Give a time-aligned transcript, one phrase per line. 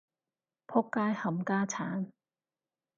[0.03, 0.05] 僕街
[1.13, 2.09] 冚家鏟